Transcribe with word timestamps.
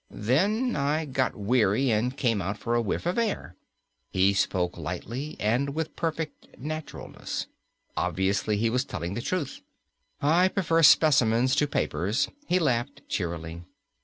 Then 0.09 0.75
I 0.75 1.05
got 1.05 1.35
weary 1.35 1.91
and 1.91 2.17
came 2.17 2.41
out 2.41 2.57
for 2.57 2.73
a 2.73 2.81
whiff 2.81 3.05
of 3.05 3.19
air." 3.19 3.55
He 4.09 4.33
spoke 4.33 4.75
lightly 4.79 5.37
and 5.39 5.75
with 5.75 5.95
perfect 5.95 6.47
naturalness. 6.57 7.45
Obviously 7.95 8.57
he 8.57 8.71
was 8.71 8.83
telling 8.83 9.13
the 9.13 9.21
truth. 9.21 9.61
"I 10.19 10.47
prefer 10.47 10.81
specimens 10.81 11.53
to 11.57 11.67
papers," 11.67 12.29
he 12.47 12.57
laughed 12.57 13.03
cheerily. 13.09 13.61